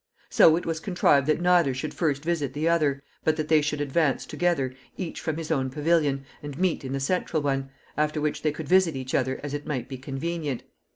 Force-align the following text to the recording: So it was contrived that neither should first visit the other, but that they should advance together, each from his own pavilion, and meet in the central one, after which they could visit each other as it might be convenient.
So 0.31 0.55
it 0.55 0.65
was 0.65 0.79
contrived 0.79 1.27
that 1.27 1.39
neither 1.39 1.75
should 1.75 1.93
first 1.93 2.23
visit 2.23 2.53
the 2.53 2.67
other, 2.67 3.03
but 3.23 3.35
that 3.35 3.49
they 3.49 3.61
should 3.61 3.79
advance 3.79 4.25
together, 4.25 4.73
each 4.97 5.21
from 5.21 5.37
his 5.37 5.51
own 5.51 5.69
pavilion, 5.69 6.25
and 6.41 6.57
meet 6.57 6.83
in 6.83 6.93
the 6.93 6.99
central 6.99 7.43
one, 7.43 7.69
after 7.95 8.19
which 8.19 8.41
they 8.41 8.51
could 8.51 8.67
visit 8.67 8.95
each 8.95 9.13
other 9.13 9.39
as 9.43 9.53
it 9.53 9.67
might 9.67 9.87
be 9.87 9.99
convenient. 9.99 10.63